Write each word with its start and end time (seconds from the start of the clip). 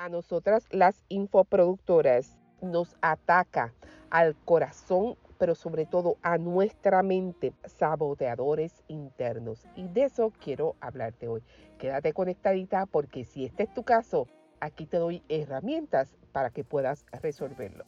a 0.00 0.08
nosotras 0.08 0.66
las 0.70 1.04
infoproductoras 1.10 2.38
nos 2.62 2.96
ataca 3.02 3.74
al 4.08 4.34
corazón, 4.34 5.16
pero 5.38 5.54
sobre 5.54 5.84
todo 5.84 6.16
a 6.22 6.38
nuestra 6.38 7.02
mente, 7.02 7.52
saboteadores 7.66 8.82
internos. 8.88 9.66
Y 9.76 9.88
de 9.88 10.04
eso 10.04 10.32
quiero 10.42 10.76
hablarte 10.80 11.28
hoy. 11.28 11.42
Quédate 11.78 12.14
conectadita 12.14 12.86
porque 12.86 13.24
si 13.24 13.44
este 13.44 13.64
es 13.64 13.74
tu 13.74 13.82
caso, 13.82 14.26
aquí 14.60 14.86
te 14.86 14.96
doy 14.96 15.22
herramientas 15.28 16.16
para 16.32 16.48
que 16.48 16.64
puedas 16.64 17.04
resolverlo. 17.20 17.84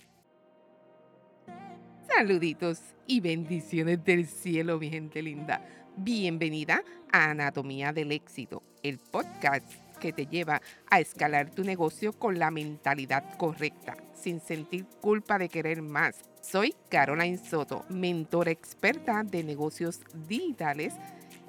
Saluditos 2.15 2.83
y 3.07 3.21
bendiciones 3.21 4.05
del 4.05 4.27
cielo, 4.27 4.79
mi 4.79 4.91
gente 4.91 5.23
linda. 5.23 5.65
Bienvenida 5.97 6.83
a 7.11 7.31
Anatomía 7.31 7.93
del 7.93 8.13
Éxito, 8.13 8.63
el 8.83 8.99
podcast 8.99 9.82
que 10.03 10.12
te 10.12 10.27
lleva 10.27 10.61
a 10.91 10.98
escalar 10.98 11.50
tu 11.50 11.62
negocio 11.62 12.12
con 12.12 12.41
la 12.41 12.51
mentalidad 12.51 13.37
correcta, 13.39 13.96
sin 14.15 14.41
sentir 14.41 14.84
culpa 15.01 15.38
de 15.38 15.48
querer 15.48 15.80
más. 15.80 16.16
Soy 16.41 16.75
Caroline 16.91 17.38
Soto, 17.38 17.84
mentora 17.88 18.51
experta 18.51 19.23
de 19.23 19.45
negocios 19.45 20.01
digitales. 20.27 20.95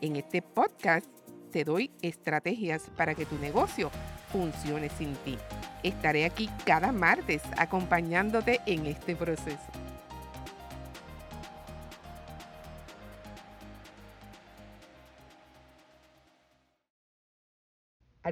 En 0.01 0.17
este 0.17 0.43
podcast 0.43 1.07
te 1.51 1.63
doy 1.63 1.89
estrategias 2.03 2.83
para 2.95 3.15
que 3.15 3.25
tu 3.25 3.39
negocio 3.39 3.89
funcione 4.31 4.89
sin 4.89 5.15
ti. 5.25 5.35
Estaré 5.81 6.25
aquí 6.25 6.47
cada 6.63 6.91
martes 6.91 7.41
acompañándote 7.57 8.61
en 8.67 8.85
este 8.85 9.15
proceso. 9.15 9.72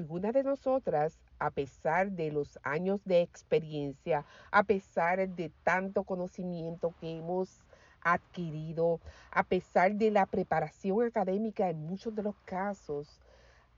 Algunas 0.02 0.34
de 0.34 0.44
nosotras, 0.44 1.20
a 1.38 1.52
pesar 1.52 2.12
de 2.12 2.32
los 2.32 2.58
años 2.64 3.00
de 3.06 3.22
experiencia, 3.22 4.26
a 4.52 4.64
pesar 4.64 5.30
de 5.30 5.52
tanto 5.64 6.04
conocimiento 6.04 6.96
que 7.00 7.18
hemos 7.18 7.64
adquirido, 8.02 9.00
a 9.30 9.44
pesar 9.44 9.94
de 9.94 10.10
la 10.10 10.26
preparación 10.26 11.06
académica 11.06 11.70
en 11.70 11.86
muchos 11.86 12.16
de 12.16 12.24
los 12.24 12.36
casos, 12.46 13.20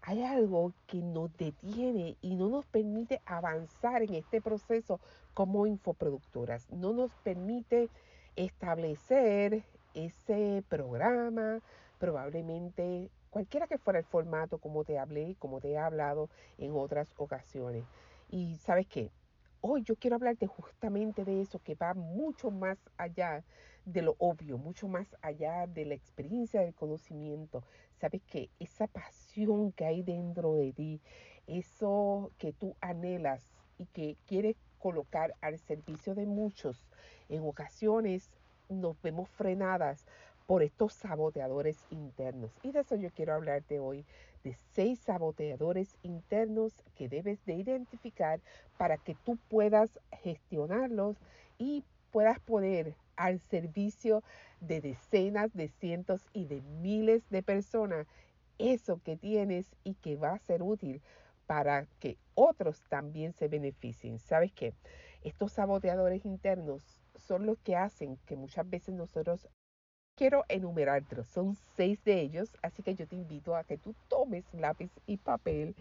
hay 0.01 0.23
algo 0.23 0.71
que 0.87 0.99
nos 0.99 1.35
detiene 1.35 2.15
y 2.21 2.35
no 2.35 2.47
nos 2.47 2.65
permite 2.67 3.21
avanzar 3.25 4.01
en 4.01 4.13
este 4.13 4.39
proceso 4.41 5.01
como 5.33 5.67
infoproductoras. 5.67 6.69
No 6.71 6.93
nos 6.93 7.11
permite 7.15 7.89
establecer 8.37 9.63
ese 9.93 10.63
programa, 10.69 11.59
probablemente 11.99 13.09
cualquiera 13.33 13.65
que 13.65 13.79
fuera 13.79 13.97
el 13.97 14.05
formato, 14.05 14.59
como 14.59 14.83
te 14.83 14.99
hablé 14.99 15.29
y 15.29 15.35
como 15.35 15.59
te 15.59 15.71
he 15.71 15.77
hablado 15.79 16.29
en 16.59 16.75
otras 16.75 17.11
ocasiones. 17.17 17.83
Y 18.29 18.57
sabes 18.57 18.85
qué, 18.85 19.09
hoy 19.59 19.81
yo 19.81 19.95
quiero 19.95 20.17
hablarte 20.17 20.45
justamente 20.45 21.25
de 21.25 21.41
eso 21.41 21.57
que 21.57 21.73
va 21.73 21.95
mucho 21.95 22.51
más 22.51 22.77
allá 22.95 23.43
de 23.85 24.03
lo 24.03 24.15
obvio, 24.19 24.59
mucho 24.59 24.87
más 24.87 25.07
allá 25.23 25.65
de 25.65 25.83
la 25.85 25.95
experiencia 25.95 26.61
del 26.61 26.75
conocimiento. 26.75 27.63
Sabes 27.99 28.21
que 28.21 28.51
esa 28.59 28.85
pasión 28.85 29.71
que 29.71 29.85
hay 29.85 30.03
dentro 30.03 30.53
de 30.53 30.71
ti, 30.71 31.01
eso 31.47 32.31
que 32.37 32.53
tú 32.53 32.75
anhelas 32.81 33.49
y 33.79 33.87
que 33.87 34.15
quieres 34.27 34.57
colocar 34.77 35.33
al 35.41 35.57
servicio 35.57 36.13
de 36.13 36.27
muchos, 36.27 36.85
en 37.29 37.41
ocasiones 37.41 38.29
nos 38.69 39.01
vemos 39.01 39.27
frenadas 39.29 40.05
por 40.45 40.63
estos 40.63 40.93
saboteadores 40.93 41.85
internos. 41.89 42.59
Y 42.63 42.71
de 42.71 42.81
eso 42.81 42.95
yo 42.95 43.09
quiero 43.11 43.33
hablarte 43.33 43.79
hoy, 43.79 44.05
de 44.43 44.55
seis 44.73 44.99
saboteadores 44.99 45.95
internos 46.03 46.73
que 46.95 47.07
debes 47.07 47.43
de 47.45 47.53
identificar 47.53 48.41
para 48.77 48.97
que 48.97 49.15
tú 49.23 49.37
puedas 49.49 49.99
gestionarlos 50.11 51.17
y 51.57 51.83
puedas 52.11 52.39
poner 52.39 52.95
al 53.15 53.39
servicio 53.39 54.23
de 54.59 54.81
decenas, 54.81 55.53
de 55.53 55.67
cientos 55.67 56.25
y 56.33 56.45
de 56.45 56.61
miles 56.61 57.29
de 57.29 57.43
personas 57.43 58.07
eso 58.57 59.01
que 59.03 59.17
tienes 59.17 59.75
y 59.83 59.95
que 59.95 60.15
va 60.15 60.33
a 60.33 60.39
ser 60.39 60.61
útil 60.63 61.01
para 61.47 61.85
que 61.99 62.17
otros 62.35 62.81
también 62.89 63.33
se 63.33 63.47
beneficien. 63.47 64.19
¿Sabes 64.19 64.51
qué? 64.53 64.73
Estos 65.23 65.53
saboteadores 65.53 66.25
internos 66.25 66.83
son 67.15 67.45
los 67.45 67.57
que 67.59 67.75
hacen 67.75 68.17
que 68.25 68.35
muchas 68.35 68.69
veces 68.69 68.93
nosotros 68.95 69.47
quiero 70.15 70.43
enumerártelos. 70.47 71.27
Son 71.27 71.55
seis 71.75 72.03
de 72.03 72.21
ellos, 72.21 72.55
así 72.61 72.83
que 72.83 72.95
yo 72.95 73.07
te 73.07 73.15
invito 73.15 73.55
a 73.55 73.63
que 73.63 73.77
tú 73.77 73.95
tomes 74.07 74.45
lápiz 74.53 74.91
y 75.07 75.17
papel 75.17 75.75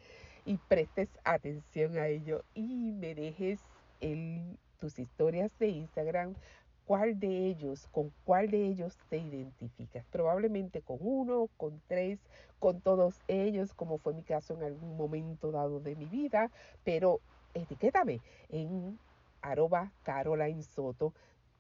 y 0.45 0.57
prestes 0.57 1.09
atención 1.25 1.97
a 1.99 2.09
ello 2.09 2.43
y 2.55 2.93
me 2.93 3.15
dejes 3.15 3.61
en 4.01 4.59
tus 4.81 4.99
historias 4.99 5.51
de 5.59 5.69
Instagram 5.69 6.35
cuál 6.85 7.21
de 7.21 7.47
ellos, 7.47 7.87
con 7.93 8.13
cuál 8.25 8.51
de 8.51 8.67
ellos 8.67 8.99
te 9.09 9.19
identificas. 9.19 10.05
Probablemente 10.11 10.83
con 10.83 10.99
uno, 11.01 11.49
con 11.57 11.81
tres, 11.87 12.19
con 12.59 12.81
todos 12.81 13.21
ellos, 13.29 13.73
como 13.75 13.99
fue 13.99 14.15
mi 14.15 14.23
caso 14.23 14.55
en 14.55 14.65
algún 14.65 14.97
momento 14.97 15.53
dado 15.53 15.79
de 15.79 15.95
mi 15.95 16.07
vida, 16.07 16.51
pero 16.85 17.21
etiquétame 17.55 18.21
en 18.49 18.99
arroba 19.43 19.93
Caroline 20.03 20.63
Soto. 20.63 21.13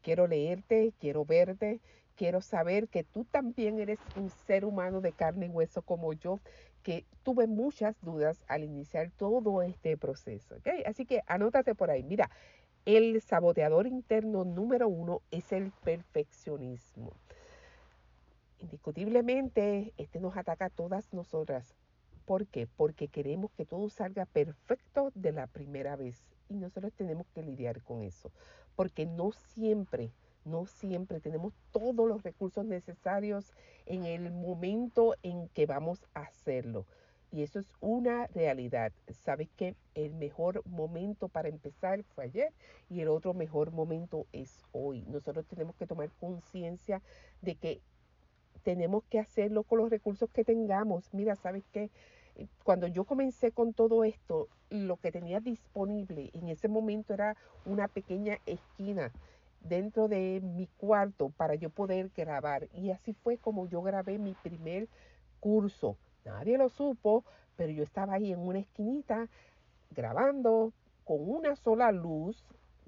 Quiero 0.02 0.26
leerte, 0.26 0.92
quiero 0.98 1.24
verte 1.24 1.80
quiero 2.16 2.40
saber 2.40 2.88
que 2.88 3.04
tú 3.04 3.24
también 3.24 3.78
eres 3.78 3.98
un 4.16 4.30
ser 4.30 4.64
humano 4.64 5.00
de 5.00 5.12
carne 5.12 5.46
y 5.46 5.48
hueso 5.48 5.82
como 5.82 6.12
yo, 6.12 6.40
que 6.82 7.04
tuve 7.22 7.46
muchas 7.46 8.00
dudas 8.02 8.42
al 8.48 8.64
iniciar 8.64 9.10
todo 9.10 9.62
este 9.62 9.96
proceso. 9.96 10.56
Así 10.86 11.06
que 11.06 11.22
anótate 11.26 11.74
por 11.74 11.90
ahí. 11.90 12.02
Mira, 12.02 12.30
el 12.84 13.20
saboteador 13.20 13.86
interno 13.86 14.44
número 14.44 14.88
uno 14.88 15.22
es 15.30 15.52
el 15.52 15.70
perfeccionismo. 15.84 17.12
Indiscutiblemente, 18.58 19.92
este 19.96 20.20
nos 20.20 20.36
ataca 20.36 20.66
a 20.66 20.70
todas 20.70 21.12
nosotras. 21.12 21.74
¿Por 22.24 22.46
qué? 22.46 22.66
Porque 22.66 23.08
queremos 23.08 23.52
que 23.52 23.64
todo 23.64 23.88
salga 23.88 24.26
perfecto 24.26 25.10
de 25.14 25.32
la 25.32 25.46
primera 25.46 25.96
vez. 25.96 26.22
Y 26.48 26.54
nosotros 26.54 26.92
tenemos 26.92 27.26
que 27.34 27.42
lidiar 27.42 27.82
con 27.82 28.02
eso. 28.02 28.30
Porque 28.76 29.06
no 29.06 29.32
siempre 29.32 30.12
no 30.44 30.66
siempre 30.66 31.20
tenemos 31.20 31.52
todos 31.70 32.08
los 32.08 32.22
recursos 32.22 32.64
necesarios 32.64 33.52
en 33.86 34.04
el 34.04 34.30
momento 34.30 35.14
en 35.22 35.48
que 35.48 35.66
vamos 35.66 36.04
a 36.14 36.20
hacerlo. 36.20 36.86
Y 37.30 37.42
eso 37.42 37.58
es 37.58 37.66
una 37.80 38.26
realidad. 38.28 38.92
Sabes 39.24 39.48
que 39.56 39.74
el 39.94 40.12
mejor 40.12 40.62
momento 40.66 41.28
para 41.28 41.48
empezar 41.48 42.02
fue 42.02 42.24
ayer 42.24 42.52
y 42.90 43.00
el 43.00 43.08
otro 43.08 43.32
mejor 43.32 43.72
momento 43.72 44.26
es 44.32 44.62
hoy. 44.72 45.02
Nosotros 45.08 45.46
tenemos 45.46 45.74
que 45.76 45.86
tomar 45.86 46.10
conciencia 46.20 47.00
de 47.40 47.54
que 47.54 47.80
tenemos 48.62 49.02
que 49.04 49.18
hacerlo 49.18 49.62
con 49.62 49.78
los 49.78 49.90
recursos 49.90 50.28
que 50.30 50.44
tengamos. 50.44 51.08
Mira, 51.14 51.34
¿sabes 51.36 51.64
qué? 51.72 51.90
Cuando 52.64 52.86
yo 52.86 53.04
comencé 53.04 53.50
con 53.50 53.72
todo 53.72 54.04
esto, 54.04 54.48
lo 54.68 54.98
que 54.98 55.10
tenía 55.10 55.40
disponible 55.40 56.30
en 56.34 56.48
ese 56.48 56.68
momento 56.68 57.14
era 57.14 57.36
una 57.64 57.88
pequeña 57.88 58.38
esquina 58.44 59.10
dentro 59.64 60.08
de 60.08 60.40
mi 60.42 60.66
cuarto 60.66 61.30
para 61.30 61.54
yo 61.54 61.70
poder 61.70 62.10
grabar. 62.16 62.68
Y 62.74 62.90
así 62.90 63.12
fue 63.12 63.38
como 63.38 63.66
yo 63.66 63.82
grabé 63.82 64.18
mi 64.18 64.34
primer 64.34 64.88
curso. 65.40 65.96
Nadie 66.24 66.58
lo 66.58 66.68
supo, 66.68 67.24
pero 67.56 67.72
yo 67.72 67.82
estaba 67.82 68.14
ahí 68.14 68.32
en 68.32 68.40
una 68.40 68.60
esquinita 68.60 69.28
grabando 69.90 70.72
con 71.04 71.28
una 71.28 71.56
sola 71.56 71.92
luz, 71.92 72.44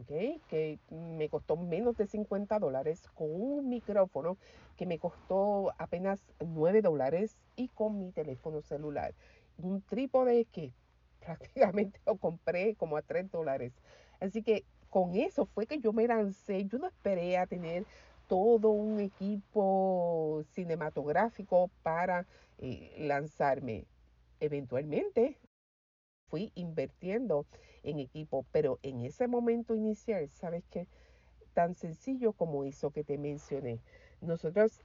que 0.09 0.79
me 0.91 1.29
costó 1.29 1.57
menos 1.57 1.97
de 1.97 2.07
50 2.07 2.59
dólares, 2.59 3.09
con 3.15 3.29
un 3.31 3.69
micrófono 3.69 4.39
que 4.77 4.87
me 4.87 4.99
costó 4.99 5.73
apenas 5.79 6.21
9 6.45 6.83
dólares 6.83 7.39
y 7.55 7.69
con 7.69 7.99
mi 7.99 8.11
teléfono 8.11 8.61
celular. 8.61 9.15
Un 9.57 9.83
trípode 9.83 10.47
que 10.47 10.73
prácticamente 11.21 12.01
lo 12.07 12.17
compré 12.17 12.75
como 12.75 12.97
a 12.97 13.03
3 13.03 13.31
dólares. 13.31 13.73
Así 14.21 14.43
que 14.43 14.65
con 14.95 15.17
eso 15.17 15.45
fue 15.45 15.67
que 15.67 15.81
yo 15.81 15.93
me 15.93 16.07
lancé. 16.07 16.67
Yo 16.67 16.79
no 16.79 16.87
esperé 16.87 17.37
a 17.37 17.49
tener 17.49 17.85
todo 18.29 18.69
un 18.69 19.01
equipo 19.01 20.45
cinematográfico 20.53 21.69
para 21.83 22.29
eh, 22.59 22.95
lanzarme. 23.01 23.87
Eventualmente 24.39 25.37
fui 26.31 26.53
invirtiendo 26.55 27.45
en 27.83 27.99
equipo, 27.99 28.47
pero 28.53 28.79
en 28.85 29.05
ese 29.05 29.27
momento 29.27 29.75
inicial, 29.75 30.31
¿sabes 30.31 30.63
qué? 30.71 30.87
Tan 31.55 31.75
sencillo 31.75 32.33
como 32.33 32.63
eso 32.63 32.93
que 32.93 33.03
te 33.03 33.19
mencioné. 33.19 33.81
Nosotros 34.21 34.81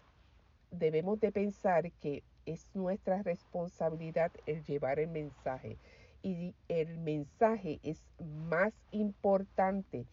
debemos 0.72 1.20
de 1.20 1.32
pensar 1.32 1.92
que 1.92 2.24
es 2.48 2.72
nuestra 2.74 3.22
responsabilidad 3.22 4.32
el 4.48 4.64
llevar 4.64 4.98
el 4.98 5.10
mensaje 5.10 5.78
y 6.22 6.56
el 6.68 6.98
mensaje 6.98 7.80
es 7.84 8.02
más 8.20 8.74
importante 8.92 10.06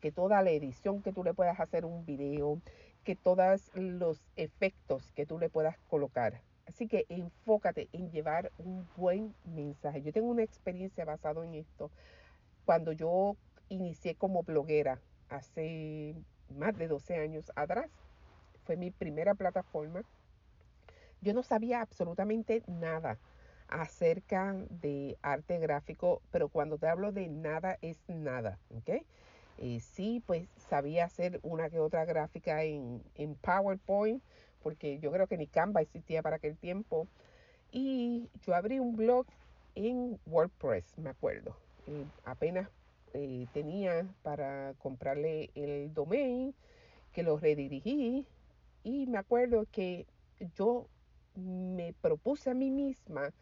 que 0.00 0.12
toda 0.12 0.42
la 0.42 0.50
edición 0.50 1.02
que 1.02 1.12
tú 1.12 1.22
le 1.22 1.34
puedas 1.34 1.60
hacer 1.60 1.84
un 1.84 2.04
video, 2.04 2.60
que 3.04 3.14
todos 3.14 3.70
los 3.74 4.20
efectos 4.36 5.12
que 5.12 5.26
tú 5.26 5.38
le 5.38 5.48
puedas 5.48 5.78
colocar. 5.88 6.40
Así 6.66 6.88
que 6.88 7.06
enfócate 7.08 7.88
en 7.92 8.10
llevar 8.10 8.50
un 8.58 8.88
buen 8.96 9.34
mensaje. 9.44 10.02
Yo 10.02 10.12
tengo 10.12 10.28
una 10.28 10.42
experiencia 10.42 11.04
basada 11.04 11.44
en 11.44 11.54
esto. 11.54 11.90
cuando 12.64 12.92
yo 12.92 13.36
inicié 13.68 14.14
como 14.14 14.42
bloguera 14.44 15.00
hace 15.28 16.14
más 16.56 16.76
de 16.76 16.88
12 16.88 17.16
años 17.16 17.50
atrás. 17.56 17.90
Fue 18.64 18.76
mi 18.76 18.90
primera 18.90 19.34
plataforma. 19.34 20.02
Yo 21.20 21.34
no 21.34 21.42
sabía 21.42 21.80
absolutamente 21.80 22.62
nada 22.66 23.18
acerca 23.72 24.54
de 24.68 25.16
arte 25.22 25.58
gráfico, 25.58 26.20
pero 26.30 26.48
cuando 26.48 26.78
te 26.78 26.86
hablo 26.86 27.12
de 27.12 27.28
nada 27.28 27.78
es 27.80 27.98
nada, 28.08 28.58
¿ok? 28.76 29.02
Eh, 29.58 29.80
sí, 29.80 30.22
pues 30.26 30.48
sabía 30.56 31.04
hacer 31.04 31.40
una 31.42 31.70
que 31.70 31.78
otra 31.78 32.04
gráfica 32.04 32.62
en, 32.64 33.02
en 33.14 33.34
PowerPoint, 33.36 34.22
porque 34.62 34.98
yo 34.98 35.10
creo 35.12 35.26
que 35.26 35.36
ni 35.36 35.46
Canva 35.46 35.80
existía 35.80 36.22
para 36.22 36.36
aquel 36.36 36.56
tiempo. 36.56 37.06
Y 37.70 38.28
yo 38.42 38.54
abrí 38.54 38.78
un 38.78 38.96
blog 38.96 39.26
en 39.74 40.18
WordPress, 40.26 40.98
me 40.98 41.10
acuerdo. 41.10 41.56
Eh, 41.86 42.04
apenas 42.24 42.68
eh, 43.14 43.46
tenía 43.52 44.06
para 44.22 44.74
comprarle 44.78 45.50
el 45.54 45.94
domain, 45.94 46.54
que 47.12 47.22
lo 47.22 47.38
redirigí. 47.38 48.26
Y 48.84 49.06
me 49.06 49.18
acuerdo 49.18 49.66
que 49.70 50.06
yo 50.56 50.88
me 51.34 51.94
propuse 52.00 52.50
a 52.50 52.54
mí 52.54 52.70
misma 52.70 53.32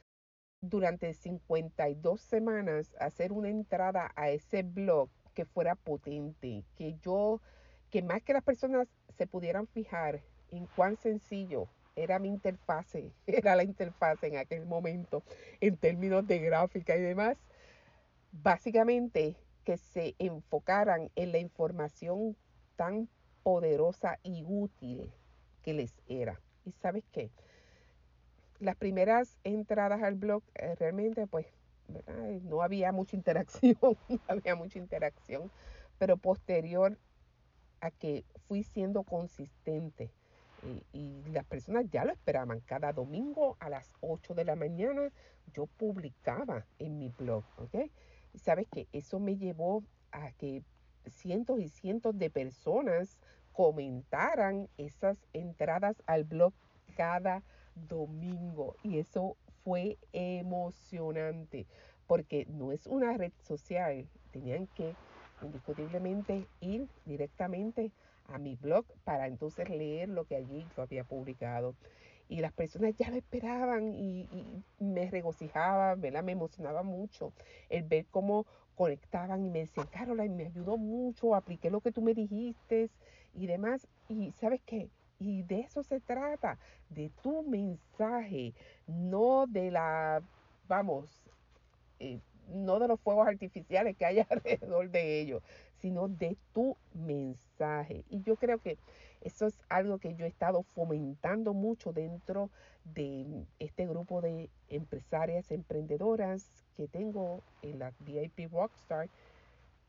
durante 0.61 1.15
52 1.15 2.21
semanas 2.21 2.95
hacer 2.99 3.33
una 3.33 3.49
entrada 3.49 4.13
a 4.15 4.31
ese 4.31 4.63
blog 4.63 5.09
que 5.35 5.45
fuera 5.45 5.75
potente, 5.75 6.65
que 6.77 6.97
yo, 7.01 7.41
que 7.91 8.03
más 8.03 8.23
que 8.23 8.33
las 8.33 8.43
personas 8.43 8.89
se 9.17 9.27
pudieran 9.27 9.67
fijar 9.67 10.23
en 10.51 10.67
cuán 10.77 10.97
sencillo 10.97 11.69
era 11.97 12.19
mi 12.19 12.29
interfase, 12.29 13.13
era 13.27 13.57
la 13.57 13.65
interfase 13.65 14.29
en 14.29 14.37
aquel 14.37 14.67
momento 14.67 15.23
en 15.61 15.77
términos 15.77 16.27
de 16.27 16.39
gráfica 16.39 16.97
y 16.97 17.01
demás, 17.01 17.39
básicamente 18.33 19.37
que 19.65 19.77
se 19.77 20.15
enfocaran 20.19 21.11
en 21.17 21.33
la 21.33 21.39
información 21.39 22.37
tan 22.77 23.09
poderosa 23.43 24.19
y 24.23 24.45
útil 24.47 25.11
que 25.63 25.75
les 25.75 25.93
era. 26.07 26.41
¿Y 26.65 26.73
sabes 26.73 27.05
qué? 27.13 27.31
Las 28.61 28.77
primeras 28.77 29.39
entradas 29.43 30.03
al 30.03 30.15
blog 30.15 30.43
eh, 30.55 30.75
realmente 30.77 31.27
pues 31.27 31.47
no 32.43 32.63
había 32.63 32.93
mucha 32.93 33.17
interacción, 33.17 33.77
no 34.09 34.21
había 34.29 34.55
mucha 34.55 34.79
interacción, 34.79 35.51
pero 35.99 36.17
posterior 36.17 36.97
a 37.81 37.91
que 37.91 38.25
fui 38.47 38.63
siendo 38.63 39.03
consistente 39.03 40.13
y, 40.93 41.23
las 41.33 41.45
personas 41.45 41.87
ya 41.91 42.05
lo 42.05 42.13
esperaban. 42.13 42.61
Cada 42.61 42.93
domingo 42.93 43.57
a 43.61 43.71
las 43.71 43.93
8 44.01 44.35
de 44.35 44.45
la 44.45 44.57
mañana 44.57 45.11
yo 45.53 45.67
publicaba 45.67 46.67
en 46.79 46.99
mi 46.99 47.09
blog, 47.11 47.45
¿ok? 47.59 47.91
Y 48.35 48.39
sabes 48.39 48.67
que 48.69 48.87
eso 48.93 49.19
me 49.19 49.37
llevó 49.37 49.85
a 50.13 50.33
que 50.33 50.63
cientos 51.07 51.61
y 51.61 51.69
cientos 51.69 52.19
de 52.19 52.31
personas 52.31 53.17
comentaran 53.53 54.69
esas 54.77 55.17
entradas 55.33 56.03
al 56.07 56.25
blog 56.25 56.53
cada 56.97 57.37
domingo. 57.37 57.60
Y 58.83 58.99
eso 58.99 59.37
fue 59.65 59.99
emocionante 60.13 61.67
porque 62.07 62.47
no 62.47 62.73
es 62.73 62.87
una 62.87 63.17
red 63.17 63.33
social. 63.41 64.09
Tenían 64.33 64.67
que 64.69 64.95
indiscutiblemente 65.43 66.49
ir 66.61 66.89
directamente 67.05 67.93
a 68.27 68.39
mi 68.39 68.57
blog 68.57 68.85
para 69.05 69.27
entonces 69.27 69.69
leer 69.69 70.09
lo 70.09 70.25
que 70.25 70.37
allí 70.37 70.67
yo 70.77 70.83
había 70.83 71.05
publicado. 71.05 71.75
Y 72.29 72.41
las 72.41 72.53
personas 72.53 72.95
ya 72.97 73.11
lo 73.11 73.17
esperaban 73.17 73.93
y, 73.95 74.63
me 74.79 75.11
regocijaba, 75.11 75.97
¿verdad? 75.97 76.23
me 76.23 76.33
emocionaba 76.33 76.83
mucho 76.83 77.33
el 77.69 77.83
ver 77.83 78.07
cómo 78.11 78.47
conectaban 78.77 79.45
y 79.45 79.51
me 79.51 79.61
decían, 79.61 79.89
Caroline, 79.89 80.35
me 80.35 80.47
ayudó 80.47 80.79
mucho, 80.79 81.35
apliqué 81.35 81.71
lo 81.71 81.81
que 81.81 81.93
tú 81.93 82.03
me 82.03 82.15
dijiste 82.15 82.91
y 83.35 83.47
demás. 83.47 83.87
Y 84.09 84.33
sabes 84.33 84.61
qué? 84.65 84.91
Y 85.21 85.43
de 85.43 85.61
eso 85.61 85.83
se 85.83 86.01
trata, 86.01 86.59
de 86.89 87.11
tu 87.23 87.43
mensaje, 87.43 88.55
no 88.87 89.47
de 89.47 89.71
la, 89.71 90.23
vamos, 90.67 91.05
eh, 91.99 92.21
no 92.49 92.79
de 92.79 92.89
los 92.89 92.99
fuegos 93.01 93.29
artificiales 93.29 93.97
que 93.97 94.07
hay 94.07 94.21
alrededor 94.31 94.91
de 94.91 95.21
ellos, 95.21 95.43
sino 95.79 96.09
de 96.09 96.39
tu 96.55 96.75
mensaje. 96.95 98.03
Y 98.09 98.23
yo 98.23 98.37
creo 98.37 98.59
que 98.59 98.79
eso 99.21 99.47
es 99.47 99.55
algo 99.69 99.99
que 99.99 100.15
yo 100.15 100.25
he 100.25 100.29
estado 100.29 100.63
fomentando 100.63 101.53
mucho 101.53 101.93
dentro 101.93 102.51
de 102.85 103.45
este 103.59 103.87
grupo 103.87 104.23
de 104.23 104.49
empresarias, 104.69 105.51
emprendedoras 105.51 106.51
que 106.77 106.89
tengo 106.89 107.43
en 107.61 107.79
la 107.79 107.93
VIP 108.01 108.51
Rockstar. 108.51 109.11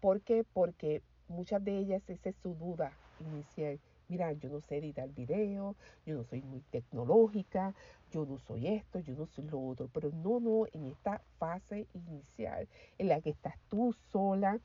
¿Por 0.02 0.22
qué? 0.22 0.44
Porque 0.44 1.02
muchas 1.30 1.64
de 1.64 1.78
ellas 1.78 2.10
esa 2.10 2.30
es 2.30 2.36
su 2.36 2.54
duda 2.56 2.92
inicial. 3.20 3.80
Mira, 4.12 4.34
yo 4.34 4.50
no 4.50 4.60
sé 4.60 4.80
editar 4.80 5.08
video, 5.08 5.78
yo 6.06 6.16
no 6.16 6.26
soy 6.26 6.42
muy 6.42 6.60
tecnológica, 6.70 7.74
yo 8.12 8.26
no 8.26 8.38
soy 8.40 8.68
esto, 8.68 9.00
yo 9.00 9.16
no 9.16 9.26
soy 9.26 9.46
lo 9.46 9.66
otro. 9.66 9.88
Pero 9.94 10.12
no, 10.12 10.42
no, 10.42 10.66
en 10.74 10.88
esta 10.88 11.22
fase 11.40 11.88
inicial 11.94 12.68
en 12.98 13.08
la 13.08 13.22
que 13.22 13.30
estás 13.30 13.58
tú 13.70 13.96
sola, 14.12 14.60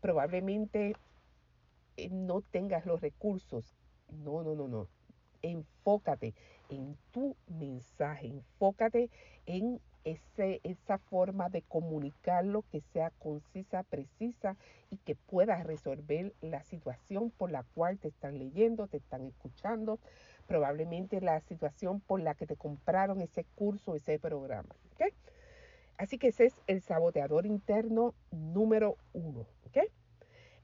probablemente 0.00 0.96
eh, 1.96 2.08
no 2.10 2.40
tengas 2.40 2.86
los 2.86 3.00
recursos. 3.00 3.72
No, 4.10 4.42
no, 4.42 4.56
no, 4.56 4.66
no. 4.66 4.88
Enfócate 5.42 6.34
en 6.68 6.96
tu 7.12 7.36
mensaje, 7.46 8.26
enfócate 8.26 9.10
en 9.46 9.80
esa 10.04 10.98
forma 10.98 11.48
de 11.48 11.62
comunicarlo 11.62 12.64
que 12.70 12.80
sea 12.92 13.10
concisa, 13.18 13.82
precisa 13.82 14.56
y 14.90 14.96
que 14.98 15.14
puedas 15.14 15.64
resolver 15.66 16.34
la 16.40 16.62
situación 16.62 17.30
por 17.30 17.50
la 17.50 17.64
cual 17.74 17.98
te 17.98 18.08
están 18.08 18.38
leyendo, 18.38 18.86
te 18.86 18.96
están 18.98 19.26
escuchando, 19.26 19.98
probablemente 20.46 21.20
la 21.20 21.40
situación 21.40 22.00
por 22.00 22.20
la 22.20 22.34
que 22.34 22.46
te 22.46 22.56
compraron 22.56 23.20
ese 23.20 23.44
curso, 23.54 23.94
ese 23.94 24.18
programa. 24.18 24.74
Así 25.98 26.16
que 26.16 26.28
ese 26.28 26.46
es 26.46 26.54
el 26.68 26.80
saboteador 26.80 27.44
interno 27.44 28.14
número 28.30 28.96
uno. 29.12 29.46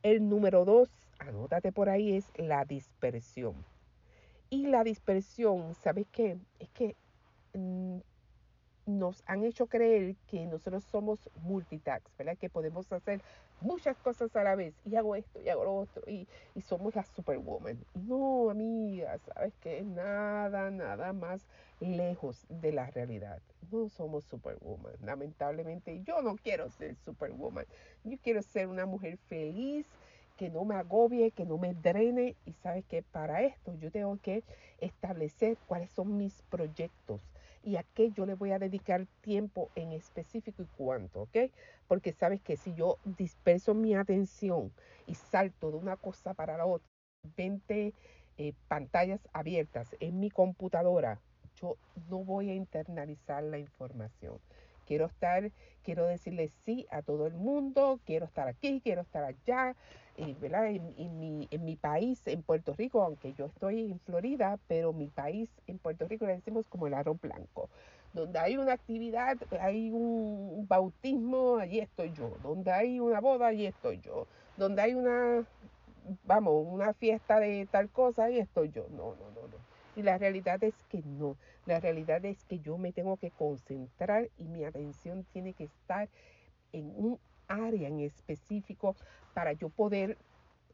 El 0.05 0.29
número 0.29 0.65
dos, 0.67 0.91
anótate 1.19 1.73
por 1.73 1.89
ahí, 1.89 2.15
es 2.15 2.31
la 2.37 2.65
dispersión. 2.67 3.65
Y 4.51 4.67
la 4.67 4.85
dispersión, 4.85 5.75
¿sabes 5.75 6.07
qué? 6.13 6.37
Es 6.59 6.69
que 6.69 6.95
mm, 7.55 7.99
nos 8.87 9.23
han 9.27 9.45
hecho 9.45 9.67
creer 9.67 10.17
que 10.29 10.45
nosotros 10.47 10.85
somos 10.85 11.19
multitask, 11.43 12.07
¿verdad? 12.19 12.37
Que 12.37 12.51
podemos 12.51 12.91
hacer 12.93 13.21
muchas 13.61 13.97
cosas 13.99 14.35
a 14.37 14.45
la 14.45 14.55
vez 14.55 14.75
y 14.85 14.97
hago 14.97 15.17
esto 15.17 15.41
y 15.41 15.49
hago 15.49 15.65
lo 15.65 15.77
otro 15.77 16.03
y, 16.07 16.27
y 16.55 16.61
somos 16.61 16.95
la 16.95 17.05
superwoman. 17.05 17.79
No, 17.95 18.51
amiga, 18.51 19.19
¿sabes 19.19 19.55
qué? 19.61 19.83
Nada, 19.83 20.71
nada 20.71 21.13
más 21.13 21.47
lejos 21.81 22.47
de 22.49 22.73
la 22.73 22.87
realidad. 22.91 23.41
No 23.71 23.89
somos 23.89 24.25
superwoman. 24.25 24.95
Lamentablemente 25.03 26.03
yo 26.03 26.21
no 26.23 26.37
quiero 26.37 26.71
ser 26.71 26.95
superwoman. 26.97 27.67
Yo 28.05 28.19
quiero 28.23 28.43
ser 28.43 28.69
una 28.69 28.87
mujer 28.87 29.19
feliz, 29.29 29.87
que 30.37 30.51
no 30.51 30.65
me 30.65 30.75
agobie, 30.75 31.31
que 31.31 31.45
no 31.45 31.59
me 31.59 31.75
drene. 31.75 32.37
Y 32.45 32.53
sabes 32.53 32.85
que 32.85 33.03
para 33.03 33.43
esto 33.43 33.75
yo 33.77 33.91
tengo 33.91 34.19
que 34.21 34.43
establecer 34.81 35.57
cuáles 35.67 35.91
son 35.91 36.17
mis 36.17 36.43
proyectos 36.51 37.34
y 37.65 37.77
a 37.77 37.83
qué 37.95 38.11
yo 38.11 38.27
le 38.27 38.35
voy 38.35 38.53
a 38.53 38.59
dedicar 38.59 39.07
tiempo 39.23 39.71
en 39.75 39.93
específico 39.93 40.63
y 40.63 40.67
cuánto, 40.77 41.23
¿ok? 41.23 41.51
Porque 41.89 42.13
sabes 42.13 42.41
que 42.43 42.57
si 42.57 42.75
yo 42.75 42.99
disperso 43.05 43.75
mi 43.75 43.95
atención 43.95 44.73
y 45.07 45.15
salto 45.15 45.71
de 45.71 45.79
una 45.79 45.97
cosa 45.97 46.35
para 46.35 46.57
la 46.57 46.67
otra, 46.67 46.87
20 47.37 47.95
eh, 48.37 48.53
pantallas 48.69 49.21
abiertas 49.33 49.97
en 50.01 50.21
mi 50.21 50.31
computadora, 50.31 51.21
yo 51.61 51.77
no 52.11 52.19
voy 52.19 52.51
a 52.51 52.55
internalizar 52.55 53.43
la 53.43 53.59
información. 53.59 54.39
Quiero 54.87 55.07
estar, 55.07 55.51
quiero 55.83 56.05
decirle 56.05 56.51
sí 56.65 56.87
a 56.91 57.01
todo 57.01 57.27
el 57.27 57.35
mundo, 57.35 58.01
quiero 58.05 58.27
estar 58.27 58.49
aquí, 58.49 58.81
quiero 58.83 59.01
estar 59.01 59.25
allá, 59.25 59.75
eh, 60.17 60.37
¿verdad? 60.41 60.67
En, 60.69 61.19
mi, 61.19 61.49
en 61.51 61.65
mi 61.65 61.77
país, 61.77 62.27
en 62.27 62.43
Puerto 62.43 62.75
Rico, 62.75 63.03
aunque 63.03 63.33
yo 63.33 63.47
estoy 63.47 63.91
en 63.91 63.99
Florida, 64.01 64.59
pero 64.69 64.93
mi 64.93 65.09
país, 65.09 65.51
en 65.67 65.79
Puerto 65.79 66.07
Rico, 66.07 66.27
le 66.27 66.35
decimos 66.35 66.67
como 66.69 66.87
el 66.87 66.95
aro 66.95 67.15
blanco. 67.15 67.69
Donde 68.13 68.39
hay 68.39 68.57
una 68.57 68.75
actividad, 68.75 69.37
hay 69.61 69.91
un 69.91 70.67
bautismo, 70.69 71.57
allí 71.57 71.81
estoy 71.81 72.13
yo. 72.13 72.37
Donde 72.43 72.71
hay 72.71 73.01
una 73.01 73.21
boda, 73.21 73.49
allí 73.49 73.67
estoy 73.67 73.99
yo. 74.01 74.29
Donde 74.57 74.83
hay 74.83 74.95
una, 74.95 75.45
vamos, 76.25 76.65
una 76.67 76.93
fiesta 76.95 77.41
de 77.41 77.67
tal 77.71 77.91
cosa, 77.91 78.25
ahí 78.25 78.39
estoy 78.39 78.71
yo. 78.71 78.87
No, 78.91 79.17
no, 79.17 79.31
no, 79.35 79.49
no. 79.49 79.57
Y 79.97 80.03
la 80.03 80.19
realidad 80.19 80.63
es 80.63 80.75
que 80.89 81.03
no. 81.03 81.37
La 81.67 81.81
realidad 81.81 82.25
es 82.25 82.45
que 82.45 82.61
yo 82.61 82.79
me 82.79 82.93
tengo 82.93 83.17
que 83.17 83.31
concentrar 83.31 84.29
y 84.39 84.45
mi 84.45 84.65
atención 84.65 85.25
tiene 85.33 85.55
que 85.55 85.65
estar 85.65 86.09
en 86.73 86.93
un 86.97 87.19
área 87.49 87.89
en 87.89 88.01
específico 88.01 88.97
para 89.35 89.53
yo 89.53 89.69
poder 89.69 90.17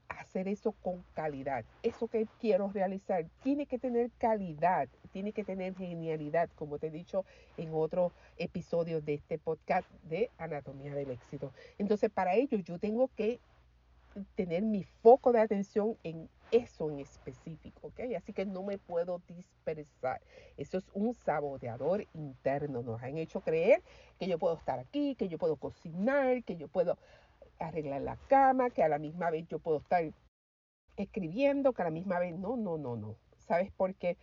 hacer 0.09 0.49
eso 0.49 0.73
con 0.73 1.05
calidad. 1.15 1.65
Eso 1.83 2.09
que 2.09 2.27
quiero 2.41 2.71
realizar 2.73 3.27
tiene 3.43 3.67
que 3.67 3.79
tener 3.79 4.11
calidad, 4.19 4.89
tiene 5.13 5.33
que 5.33 5.45
tener 5.45 5.75
genialidad, 5.77 6.51
como 6.57 6.79
te 6.79 6.89
he 6.89 6.91
dicho 6.91 7.25
en 7.57 7.71
otros 7.73 8.13
episodios 8.37 9.05
de 9.05 9.15
este 9.15 9.39
podcast 9.39 9.89
de 10.09 10.31
Anatomía 10.39 10.95
del 10.95 11.11
Éxito. 11.11 11.53
Entonces, 11.79 12.11
para 12.11 12.35
ello 12.35 12.59
yo 12.59 12.79
tengo 12.79 13.09
que 13.17 13.39
tener 14.35 14.63
mi 14.63 14.85
foco 14.85 15.33
de 15.33 15.41
atención 15.41 15.97
en 16.03 16.29
eso 16.51 16.91
en 16.91 17.01
específico, 17.01 17.89
¿ok? 17.89 18.01
Así 18.17 18.33
que 18.33 18.45
no 18.45 18.63
me 18.63 18.79
puedo 18.79 19.21
dispersar. 19.29 20.21
Eso 20.57 20.79
es 20.79 20.85
un 20.95 21.15
saboteador 21.15 22.07
interno. 22.15 22.83
Nos 22.83 23.03
han 23.03 23.19
hecho 23.19 23.41
creer 23.41 23.83
que 24.19 24.27
yo 24.27 24.39
puedo 24.39 24.57
estar 24.57 24.79
aquí, 24.79 25.15
que 25.15 25.29
yo 25.29 25.39
puedo 25.39 25.57
cocinar, 25.57 26.43
que 26.45 26.57
yo 26.57 26.69
puedo 26.69 26.99
arreglar 27.59 28.03
la 28.03 28.17
cama, 28.29 28.71
que 28.71 28.83
a 28.83 28.89
la 28.89 28.99
misma 28.99 29.31
vez 29.31 29.47
yo 29.49 29.59
puedo 29.59 29.79
estar 29.79 30.05
escribiendo, 30.97 31.73
que 31.73 31.83
a 31.83 31.87
la 31.87 31.91
misma 31.91 32.19
vez 32.19 32.37
no, 32.37 32.57
no, 32.57 32.79
no, 32.79 32.97
no. 32.97 33.17
¿Sabes 33.37 33.71
por 33.71 33.95
qué? 33.95 34.17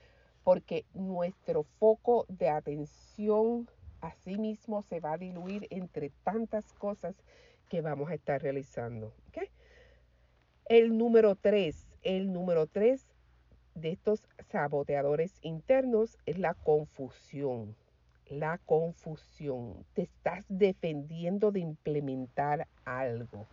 Porque 0.43 0.85
nuestro 0.93 1.63
foco 1.63 2.25
de 2.29 2.49
atención 2.49 3.69
a 4.01 4.11
sí 4.11 4.37
mismo 4.37 4.81
se 4.83 4.99
va 4.99 5.13
a 5.13 5.17
diluir 5.17 5.67
entre 5.69 6.09
tantas 6.23 6.73
cosas 6.73 7.15
que 7.69 7.81
vamos 7.81 8.09
a 8.09 8.13
estar 8.13 8.41
realizando. 8.41 9.13
¿okay? 9.29 9.49
El 10.69 10.97
número 10.97 11.35
tres, 11.35 11.87
el 12.03 12.31
número 12.31 12.67
tres 12.67 13.07
de 13.75 13.91
estos 13.91 14.23
saboteadores 14.51 15.33
internos 15.41 16.17
es 16.25 16.37
la 16.39 16.53
confusión 16.53 17.75
la 18.29 18.57
confusión. 18.65 19.85
Te 19.93 20.03
estás 20.03 20.45
defendiendo 20.49 21.51
de 21.51 21.61
implementar 21.61 22.67
algo, 22.85 23.47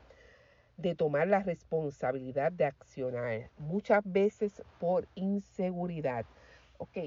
de 0.77 0.95
tomar 0.95 1.29
la 1.29 1.43
responsabilidad 1.43 2.53
de 2.53 2.65
accionar, 2.65 3.51
muchas 3.59 4.03
veces 4.05 4.63
por 4.79 5.07
inseguridad. 5.15 6.27
Ok, 6.79 6.99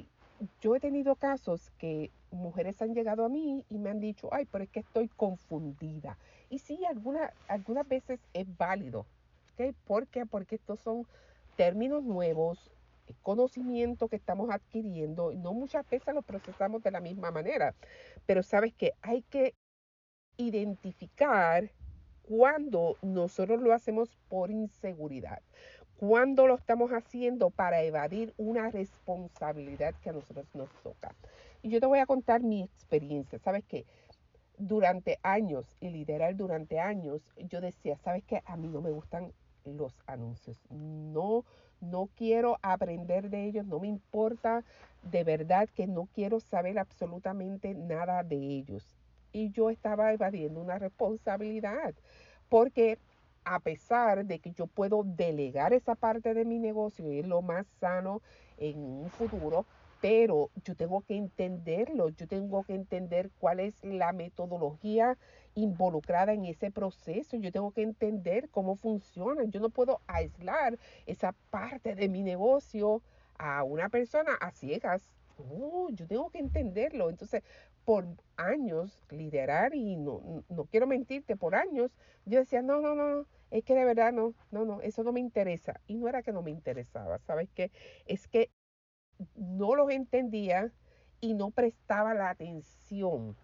yo 0.62 0.76
he 0.76 0.80
tenido 0.80 1.16
casos 1.16 1.72
que 1.78 2.12
mujeres 2.32 2.82
han 2.82 2.94
llegado 2.94 3.26
a 3.26 3.30
mí 3.30 3.66
y 3.70 3.78
me 3.78 3.90
han 3.90 4.00
dicho, 4.00 4.30
ay, 4.32 4.46
pero 4.46 4.64
es 4.64 4.70
que 4.70 4.80
estoy 4.80 5.10
confundida. 5.10 6.18
Y 6.50 6.60
sí, 6.60 6.80
alguna, 6.86 7.34
algunas 7.48 7.88
veces 7.88 8.20
es 8.34 8.48
válido. 8.58 9.06
¿Ok? 9.58 9.76
¿Por 9.86 10.08
qué? 10.08 10.26
Porque 10.26 10.56
estos 10.56 10.80
son 10.80 11.06
términos 11.56 12.04
nuevos, 12.04 12.72
conocimiento 13.24 14.08
que 14.08 14.16
estamos 14.16 14.50
adquiriendo, 14.52 15.34
no 15.34 15.54
muchas 15.54 15.90
veces 15.90 16.14
lo 16.14 16.22
procesamos 16.22 16.84
de 16.84 16.92
la 16.92 17.00
misma 17.00 17.32
manera, 17.32 17.74
pero 18.26 18.44
sabes 18.44 18.74
que 18.74 18.94
hay 19.02 19.22
que 19.24 19.56
identificar 20.38 21.72
cuando 22.22 22.98
nosotros 23.02 23.62
lo 23.62 23.74
hacemos 23.74 24.10
por 24.28 24.52
inseguridad, 24.52 25.42
cuando 25.98 26.46
lo 26.46 26.56
estamos 26.56 26.92
haciendo 26.92 27.50
para 27.50 27.82
evadir 27.82 28.34
una 28.38 28.70
responsabilidad 28.70 29.96
que 30.02 30.10
a 30.10 30.14
nosotros 30.14 30.46
nos 30.54 30.70
toca. 30.84 31.16
Y 31.62 31.70
yo 31.70 31.80
te 31.80 31.88
voy 31.88 32.00
a 32.00 32.06
contar 32.06 32.42
mi 32.44 32.62
experiencia. 32.62 33.40
Sabes 33.40 33.64
que 33.64 33.86
durante 34.58 35.18
años 35.24 35.66
y 35.80 35.90
liderar 35.90 36.36
durante 36.36 36.80
años, 36.80 37.22
yo 37.38 37.62
decía, 37.62 37.98
sabes 37.98 38.24
que 38.24 38.44
a 38.46 38.58
mí 38.58 38.68
no 38.68 38.82
me 38.82 38.92
gustan 38.92 39.32
los 39.74 39.94
anuncios. 40.08 40.60
No 40.70 41.44
no 41.82 42.10
quiero 42.16 42.58
aprender 42.62 43.30
de 43.30 43.46
ellos, 43.46 43.66
no 43.66 43.80
me 43.80 43.88
importa, 43.88 44.64
de 45.04 45.24
verdad 45.24 45.70
que 45.70 45.88
no 45.88 46.08
quiero 46.14 46.40
saber 46.40 46.80
absolutamente 46.80 47.74
nada 47.74 48.24
de 48.24 48.36
ellos. 48.36 48.96
Y 49.32 49.52
yo 49.52 49.70
estaba 49.70 50.14
evadiendo 50.14 50.60
una 50.60 50.80
responsabilidad, 50.80 51.94
porque 52.50 52.98
a 53.44 53.60
pesar 53.60 54.26
de 54.26 54.40
que 54.40 54.52
yo 54.52 54.68
puedo 54.68 55.04
delegar 55.04 55.74
esa 55.74 55.96
parte 55.96 56.34
de 56.34 56.46
mi 56.46 56.60
negocio 56.60 57.12
y 57.12 57.20
es 57.20 57.28
lo 57.28 57.42
más 57.42 57.66
sano 57.80 58.22
en 58.58 58.78
un 58.80 59.10
futuro, 59.10 59.66
pero 60.02 60.50
yo 60.64 60.76
tengo 60.76 61.02
que 61.02 61.16
entenderlo, 61.16 62.10
yo 62.10 62.28
tengo 62.28 62.64
que 62.64 62.76
entender 62.76 63.30
cuál 63.40 63.60
es 63.60 63.84
la 63.84 64.12
metodología 64.12 65.18
involucrada 65.58 66.34
en 66.34 66.46
ese 66.46 66.70
proceso, 66.70 67.36
yo 67.38 67.52
tengo 67.52 67.72
que 67.72 67.82
entender 67.82 68.50
cómo 68.50 68.76
funciona, 68.76 69.44
yo 69.46 69.60
no 69.60 69.70
puedo 69.70 70.02
aislar 70.06 70.78
esa 71.08 71.34
parte 71.50 71.96
de 71.96 72.08
mi 72.10 72.22
negocio 72.22 73.02
a 73.40 73.64
una 73.64 73.90
persona 73.90 74.34
a 74.40 74.52
ciegas. 74.52 75.10
yo 75.92 76.08
tengo 76.08 76.30
que 76.30 76.40
entenderlo. 76.40 77.10
Entonces, 77.10 77.44
por 77.86 78.06
años 78.36 79.04
liderar 79.10 79.74
y 79.74 79.96
no, 79.96 80.44
no 80.50 80.66
quiero 80.66 80.88
mentirte, 80.88 81.36
por 81.36 81.56
años 81.56 81.92
yo 82.26 82.40
decía, 82.40 82.62
no, 82.62 82.80
no, 82.82 82.94
no, 82.96 83.26
es 83.50 83.64
que 83.64 83.74
de 83.74 83.86
verdad 83.86 84.12
no, 84.14 84.34
no, 84.52 84.66
no, 84.66 84.82
eso 84.82 85.04
no 85.04 85.12
me 85.12 85.20
interesa. 85.20 85.82
Y 85.88 85.96
no 85.96 86.08
era 86.08 86.22
que 86.22 86.34
no 86.34 86.44
me 86.44 86.52
interesaba, 86.52 87.18
¿sabes 87.20 87.50
qué? 87.56 87.72
Es 88.06 88.28
que 88.28 88.52
no 89.36 89.74
los 89.76 89.90
entendía 89.90 90.72
y 91.20 91.34
no 91.34 91.50
prestaba 91.50 92.14
la 92.14 92.30
atención 92.30 93.36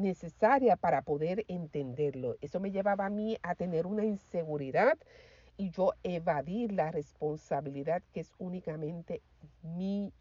necesaria 0.00 0.76
para 0.76 1.02
poder 1.02 1.44
entenderlo. 1.48 2.36
Eso 2.40 2.60
me 2.60 2.70
llevaba 2.70 3.06
a 3.06 3.10
mí 3.10 3.36
a 3.42 3.54
tener 3.54 3.86
una 3.86 4.04
inseguridad 4.04 4.98
y 5.56 5.70
yo 5.70 5.92
evadir 6.02 6.72
la 6.72 6.90
responsabilidad 6.90 8.02
que 8.12 8.20
es 8.20 8.32
únicamente 8.38 9.22
mía, 9.62 10.12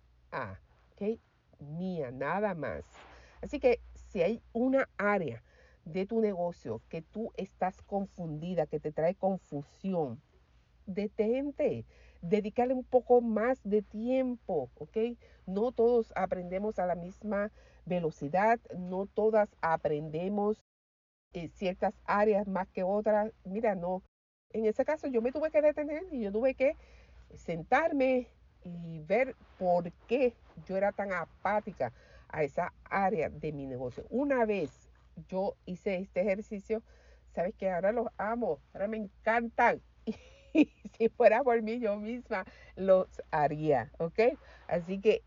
¿ok? 0.92 1.20
Mía, 1.60 2.12
nada 2.12 2.54
más. 2.56 2.84
Así 3.42 3.60
que 3.60 3.80
si 3.94 4.22
hay 4.22 4.42
una 4.54 4.90
área 4.98 5.44
de 5.86 6.06
tu 6.06 6.20
negocio 6.20 6.82
que 6.90 7.02
tú 7.02 7.32
estás 7.38 7.82
confundida, 7.82 8.68
que 8.68 8.80
te 8.80 8.92
trae 8.92 9.16
confusión, 9.16 10.22
detente, 10.86 11.86
dedicarle 12.22 12.74
un 12.74 12.84
poco 12.84 13.22
más 13.22 13.60
de 13.64 13.82
tiempo, 13.82 14.70
¿ok? 14.78 14.98
No 15.46 15.72
todos 15.72 16.12
aprendemos 16.16 16.80
a 16.80 16.86
la 16.86 16.96
misma 16.96 17.52
velocidad, 17.90 18.60
no 18.78 19.08
todas 19.08 19.50
aprendemos 19.62 20.62
en 21.34 21.50
ciertas 21.50 21.94
áreas 22.06 22.48
más 22.48 22.70
que 22.70 22.84
otras. 22.84 23.34
Mira, 23.44 23.76
no. 23.76 24.04
En 24.52 24.66
ese 24.66 24.86
caso 24.86 25.08
yo 25.08 25.22
me 25.22 25.32
tuve 25.32 25.52
que 25.52 25.62
detener 25.62 26.04
y 26.12 26.22
yo 26.22 26.32
tuve 26.32 26.56
que 26.56 26.76
sentarme 27.36 28.28
y 28.64 29.00
ver 29.00 29.36
por 29.58 29.92
qué 30.08 30.34
yo 30.66 30.78
era 30.78 30.92
tan 30.92 31.12
apática 31.12 31.92
a 32.30 32.44
esa 32.44 32.74
área 32.86 33.30
de 33.30 33.52
mi 33.52 33.66
negocio. 33.66 34.06
Una 34.10 34.46
vez 34.46 34.90
yo 35.28 35.56
hice 35.66 35.98
este 35.98 36.22
ejercicio, 36.22 36.82
sabes 37.34 37.54
que 37.56 37.70
ahora 37.70 37.92
los 37.92 38.08
amo, 38.18 38.60
ahora 38.74 38.88
me 38.88 38.98
encantan. 38.98 39.82
Y 40.52 40.66
si 40.98 41.10
fuera 41.10 41.44
por 41.44 41.62
mí 41.62 41.80
yo 41.80 41.96
misma 41.98 42.44
los 42.76 43.08
haría, 43.30 43.92
¿ok? 44.00 44.20
Así 44.68 45.00
que 45.00 45.22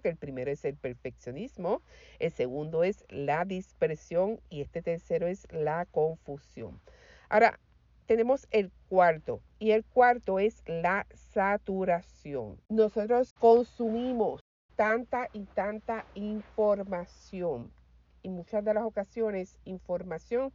que 0.00 0.08
el 0.08 0.16
primero 0.16 0.50
es 0.50 0.64
el 0.64 0.76
perfeccionismo, 0.76 1.82
el 2.18 2.32
segundo 2.32 2.84
es 2.84 3.04
la 3.08 3.44
dispersión 3.44 4.40
y 4.48 4.62
este 4.62 4.82
tercero 4.82 5.26
es 5.26 5.46
la 5.50 5.86
confusión. 5.86 6.80
Ahora, 7.28 7.58
tenemos 8.06 8.48
el 8.50 8.70
cuarto 8.88 9.42
y 9.58 9.72
el 9.72 9.84
cuarto 9.84 10.38
es 10.38 10.62
la 10.66 11.06
saturación. 11.14 12.58
Nosotros 12.70 13.34
consumimos 13.34 14.40
tanta 14.76 15.28
y 15.34 15.44
tanta 15.44 16.06
información 16.14 17.70
y 18.22 18.30
muchas 18.30 18.64
de 18.64 18.74
las 18.74 18.84
ocasiones 18.84 19.58
información 19.64 20.52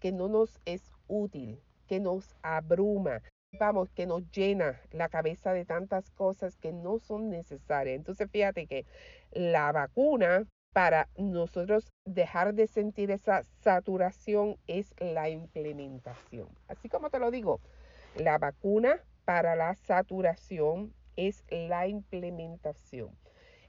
que 0.00 0.12
no 0.12 0.28
nos 0.28 0.58
es 0.64 0.90
útil, 1.06 1.60
que 1.86 2.00
nos 2.00 2.34
abruma, 2.42 3.20
vamos, 3.58 3.90
que 3.92 4.06
nos 4.06 4.30
llena 4.30 4.80
la 4.92 5.08
cabeza 5.08 5.52
de 5.52 5.64
tantas 5.64 6.10
cosas 6.10 6.56
que 6.56 6.72
no 6.72 6.98
son 6.98 7.30
necesarias. 7.30 7.96
Entonces, 7.96 8.30
fíjate 8.30 8.66
que 8.66 8.86
la 9.32 9.72
vacuna 9.72 10.46
para 10.72 11.08
nosotros 11.16 11.92
dejar 12.04 12.54
de 12.54 12.66
sentir 12.66 13.10
esa 13.10 13.44
saturación 13.62 14.56
es 14.66 14.92
la 14.98 15.28
implementación. 15.28 16.48
Así 16.68 16.88
como 16.88 17.10
te 17.10 17.20
lo 17.20 17.30
digo, 17.30 17.60
la 18.16 18.38
vacuna 18.38 19.00
para 19.24 19.54
la 19.54 19.74
saturación 19.76 20.92
es 21.16 21.44
la 21.48 21.86
implementación. 21.86 23.16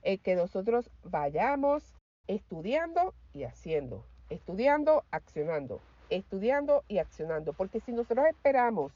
El 0.02 0.20
que 0.20 0.34
nosotros 0.34 0.90
vayamos 1.04 1.94
estudiando 2.26 3.14
y 3.32 3.44
haciendo, 3.44 4.04
estudiando, 4.28 5.04
accionando, 5.10 5.80
estudiando 6.10 6.84
y 6.88 6.98
accionando. 6.98 7.52
Porque 7.52 7.80
si 7.80 7.92
nosotros 7.92 8.26
esperamos 8.26 8.92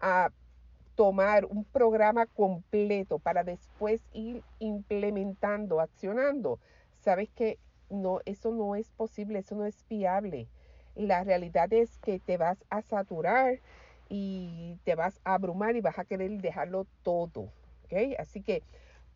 a 0.00 0.30
tomar 0.96 1.44
un 1.44 1.64
programa 1.64 2.26
completo 2.26 3.18
para 3.18 3.44
después 3.44 4.02
ir 4.12 4.42
implementando, 4.58 5.80
accionando, 5.80 6.58
sabes 7.00 7.28
que 7.30 7.58
no, 7.90 8.20
eso 8.24 8.50
no 8.50 8.74
es 8.74 8.90
posible, 8.92 9.38
eso 9.38 9.54
no 9.54 9.66
es 9.66 9.86
viable. 9.88 10.48
La 10.94 11.22
realidad 11.22 11.72
es 11.72 11.98
que 11.98 12.18
te 12.18 12.38
vas 12.38 12.64
a 12.70 12.82
saturar 12.82 13.60
y 14.08 14.78
te 14.84 14.94
vas 14.94 15.20
a 15.24 15.34
abrumar 15.34 15.76
y 15.76 15.82
vas 15.82 15.98
a 15.98 16.04
querer 16.04 16.30
dejarlo 16.40 16.86
todo. 17.02 17.52
¿okay? 17.84 18.14
Así 18.18 18.42
que 18.42 18.62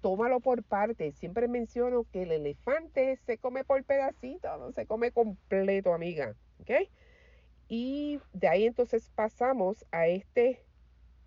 tómalo 0.02 0.40
por 0.40 0.62
partes. 0.62 1.14
Siempre 1.16 1.48
menciono 1.48 2.04
que 2.12 2.24
el 2.24 2.32
elefante 2.32 3.16
se 3.24 3.38
come 3.38 3.64
por 3.64 3.82
pedacitos, 3.84 4.60
no 4.60 4.72
se 4.72 4.86
come 4.86 5.10
completo, 5.12 5.94
amiga. 5.94 6.34
¿okay? 6.60 6.90
Y 7.68 8.20
de 8.32 8.48
ahí 8.48 8.66
entonces 8.66 9.10
pasamos 9.14 9.86
a 9.90 10.06
este 10.06 10.60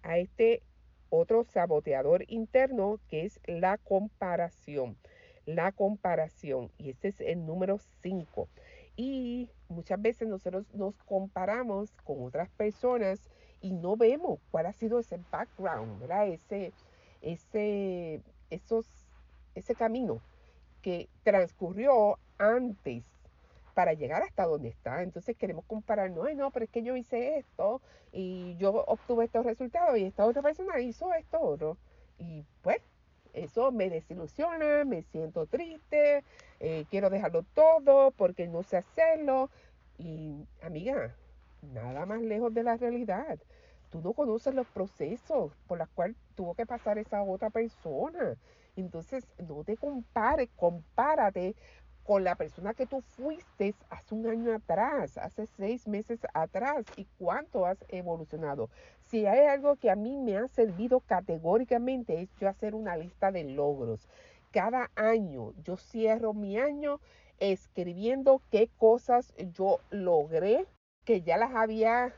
a 0.03 0.17
este 0.17 0.61
otro 1.09 1.43
saboteador 1.43 2.25
interno 2.27 2.99
que 3.07 3.25
es 3.25 3.39
la 3.45 3.77
comparación. 3.77 4.97
La 5.45 5.71
comparación. 5.71 6.71
Y 6.77 6.89
este 6.89 7.09
es 7.09 7.21
el 7.21 7.45
número 7.45 7.79
5. 8.01 8.47
Y 8.95 9.49
muchas 9.69 10.01
veces 10.01 10.27
nosotros 10.27 10.65
nos 10.73 10.95
comparamos 11.03 11.91
con 12.03 12.23
otras 12.23 12.49
personas 12.51 13.29
y 13.61 13.71
no 13.71 13.95
vemos 13.95 14.39
cuál 14.51 14.67
ha 14.67 14.73
sido 14.73 14.99
ese 14.99 15.19
background, 15.31 15.99
¿verdad? 15.99 16.27
Ese, 16.27 16.73
ese, 17.21 18.21
esos, 18.49 18.85
ese 19.55 19.73
camino 19.73 20.21
que 20.81 21.09
transcurrió 21.23 22.19
antes 22.37 23.03
para 23.73 23.93
llegar 23.93 24.23
hasta 24.23 24.45
donde 24.45 24.69
está. 24.69 25.03
Entonces 25.03 25.35
queremos 25.37 25.65
comparar, 25.65 26.11
no, 26.11 26.31
no, 26.33 26.51
pero 26.51 26.65
es 26.65 26.71
que 26.71 26.83
yo 26.83 26.95
hice 26.95 27.37
esto 27.37 27.81
y 28.11 28.55
yo 28.57 28.83
obtuve 28.87 29.25
estos 29.25 29.45
resultados 29.45 29.97
y 29.97 30.05
esta 30.05 30.25
otra 30.25 30.41
persona 30.41 30.79
hizo 30.79 31.13
esto 31.13 31.39
otro. 31.39 31.77
Y 32.17 32.43
pues 32.61 32.81
eso 33.33 33.71
me 33.71 33.89
desilusiona, 33.89 34.85
me 34.85 35.01
siento 35.03 35.47
triste, 35.47 36.23
eh, 36.59 36.85
quiero 36.89 37.09
dejarlo 37.09 37.43
todo 37.53 38.11
porque 38.11 38.47
no 38.47 38.63
sé 38.63 38.77
hacerlo. 38.77 39.49
Y 39.97 40.45
amiga, 40.61 41.15
nada 41.61 42.05
más 42.05 42.21
lejos 42.21 42.53
de 42.53 42.63
la 42.63 42.77
realidad. 42.77 43.39
Tú 43.89 44.01
no 44.01 44.13
conoces 44.13 44.55
los 44.55 44.67
procesos 44.67 45.51
por 45.67 45.77
los 45.77 45.89
cuales 45.89 46.15
tuvo 46.35 46.55
que 46.55 46.65
pasar 46.65 46.97
esa 46.97 47.21
otra 47.23 47.49
persona. 47.49 48.37
Entonces, 48.75 49.27
no 49.47 49.63
te 49.63 49.77
compares, 49.77 50.49
compárate 50.55 51.55
con 52.03 52.23
la 52.23 52.35
persona 52.35 52.73
que 52.73 52.85
tú 52.85 53.01
fuiste 53.01 53.73
hace 53.89 54.15
un 54.15 54.27
año 54.27 54.53
atrás, 54.53 55.17
hace 55.17 55.47
seis 55.57 55.87
meses 55.87 56.19
atrás 56.33 56.85
y 56.97 57.05
cuánto 57.17 57.65
has 57.65 57.77
evolucionado. 57.87 58.69
Si 59.05 59.25
hay 59.25 59.45
algo 59.45 59.77
que 59.77 59.89
a 59.89 59.95
mí 59.95 60.17
me 60.17 60.37
ha 60.37 60.47
servido 60.47 60.99
categóricamente 60.99 62.21
es 62.21 62.29
yo 62.39 62.49
hacer 62.49 62.75
una 62.75 62.97
lista 62.97 63.31
de 63.31 63.43
logros. 63.43 64.07
Cada 64.51 64.91
año 64.95 65.53
yo 65.63 65.77
cierro 65.77 66.33
mi 66.33 66.57
año 66.57 66.99
escribiendo 67.39 68.41
qué 68.51 68.69
cosas 68.77 69.33
yo 69.53 69.79
logré, 69.89 70.65
que 71.05 71.21
ya 71.21 71.37
las 71.37 71.53
había 71.55 72.13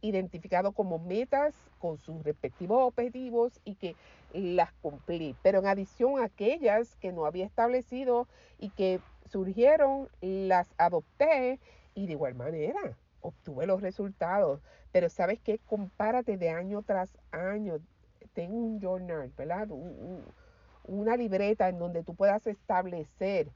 identificado 0.00 0.72
como 0.72 0.98
metas 0.98 1.54
con 1.78 1.98
sus 1.98 2.22
respectivos 2.22 2.82
objetivos 2.82 3.60
y 3.64 3.74
que 3.74 3.96
las 4.32 4.72
cumplí. 4.74 5.34
Pero 5.42 5.58
en 5.60 5.66
adición 5.66 6.18
a 6.18 6.24
aquellas 6.24 6.96
que 6.96 7.12
no 7.12 7.26
había 7.26 7.46
establecido 7.46 8.28
y 8.58 8.70
que 8.70 9.00
surgieron, 9.28 10.08
las 10.20 10.68
adopté 10.78 11.60
y 11.94 12.06
de 12.06 12.12
igual 12.12 12.34
manera 12.34 12.96
obtuve 13.20 13.66
los 13.66 13.82
resultados. 13.82 14.60
Pero 14.92 15.08
sabes 15.08 15.40
que 15.40 15.58
compárate 15.58 16.36
de 16.36 16.50
año 16.50 16.82
tras 16.82 17.16
año. 17.30 17.78
Ten 18.32 18.52
un 18.52 18.80
journal, 18.80 19.32
¿verdad? 19.36 19.68
una 20.84 21.16
libreta 21.16 21.68
en 21.68 21.78
donde 21.78 22.02
tú 22.02 22.14
puedas 22.14 22.46
establecer 22.46 23.48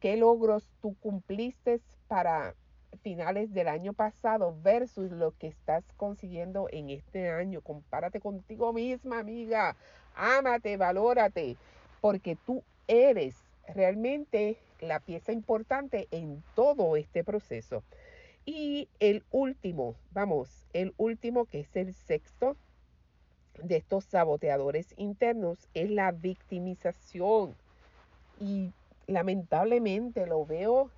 qué 0.00 0.16
logros 0.16 0.68
tú 0.82 0.94
cumpliste 1.00 1.80
para 2.08 2.54
finales 3.02 3.52
del 3.52 3.68
año 3.68 3.92
pasado 3.92 4.56
versus 4.62 5.10
lo 5.10 5.32
que 5.32 5.48
estás 5.48 5.84
consiguiendo 5.96 6.68
en 6.70 6.90
este 6.90 7.30
año. 7.30 7.60
Compárate 7.62 8.20
contigo 8.20 8.72
misma, 8.72 9.20
amiga. 9.20 9.76
Ámate, 10.14 10.76
valórate, 10.76 11.56
porque 12.00 12.36
tú 12.36 12.62
eres 12.86 13.36
realmente 13.74 14.58
la 14.80 15.00
pieza 15.00 15.32
importante 15.32 16.08
en 16.10 16.42
todo 16.54 16.96
este 16.96 17.24
proceso. 17.24 17.82
Y 18.44 18.88
el 18.98 19.24
último, 19.30 19.94
vamos, 20.12 20.66
el 20.72 20.94
último 20.96 21.44
que 21.44 21.60
es 21.60 21.76
el 21.76 21.92
sexto 21.94 22.56
de 23.62 23.76
estos 23.76 24.04
saboteadores 24.04 24.94
internos 24.96 25.68
es 25.74 25.90
la 25.90 26.12
victimización. 26.12 27.54
Y 28.40 28.72
lamentablemente 29.06 30.26
lo 30.26 30.46
veo, 30.46 30.90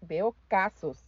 veo 0.00 0.34
casos, 0.48 1.04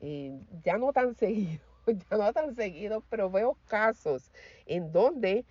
eh, 0.00 0.40
ya 0.64 0.78
no 0.78 0.92
tan 0.92 1.14
seguidos, 1.16 1.60
ya 1.86 2.16
no 2.16 2.32
tan 2.32 2.54
seguidos, 2.54 3.04
pero 3.08 3.30
veo 3.30 3.56
casos 3.68 4.32
en 4.66 4.92
donde 4.92 5.44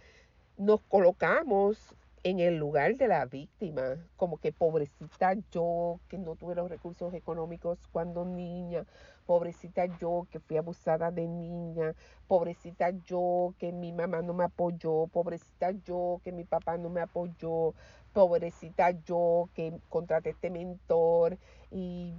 nos 0.58 0.82
colocamos 0.82 1.96
en 2.24 2.40
el 2.40 2.58
lugar 2.58 2.96
de 2.98 3.08
la 3.08 3.26
víctima, 3.26 3.98
como 4.16 4.38
que 4.38 4.52
pobrecita 4.52 5.34
yo 5.52 6.00
que 6.08 6.18
no 6.20 6.36
tuve 6.36 6.56
los 6.56 6.70
recursos 6.70 7.14
económicos 7.14 7.80
cuando 7.92 8.26
niña, 8.26 8.86
pobrecita 9.26 9.86
yo 9.98 10.28
que 10.30 10.40
fui 10.40 10.58
abusada 10.58 11.10
de 11.12 11.28
niña, 11.28 11.96
pobrecita 12.28 12.92
yo 13.06 13.56
que 13.58 13.72
mi 13.72 13.92
mamá 13.92 14.22
no 14.22 14.34
me 14.34 14.44
apoyó, 14.44 15.08
pobrecita 15.08 15.72
yo 15.72 16.22
que 16.24 16.32
mi 16.32 16.44
papá 16.44 16.78
no 16.78 16.90
me 16.90 17.02
apoyó, 17.02 17.74
pobrecita 18.14 18.92
yo 18.92 19.50
que 19.56 19.74
contraté 19.90 20.32
este 20.32 20.50
mentor 20.52 21.38
y, 21.72 22.14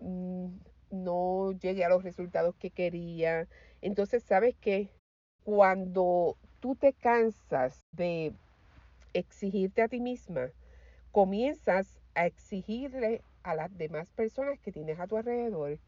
mm, 0.00 0.46
no 0.90 1.52
llegué 1.52 1.84
a 1.84 1.90
los 1.90 2.02
resultados 2.02 2.54
que 2.56 2.70
quería. 2.70 3.46
Entonces, 3.82 4.22
¿sabes 4.24 4.56
qué? 4.60 4.88
Cuando 5.44 6.36
tú 6.60 6.74
te 6.76 6.92
cansas 6.94 7.82
de 7.92 8.32
exigirte 9.14 9.82
a 9.82 9.88
ti 9.88 10.00
misma, 10.00 10.50
comienzas 11.12 12.00
a 12.14 12.26
exigirle 12.26 13.22
a 13.42 13.54
las 13.54 13.76
demás 13.76 14.10
personas 14.12 14.58
que 14.60 14.72
tienes 14.72 15.00
a 15.00 15.06
tu 15.06 15.16
alrededor 15.16 15.78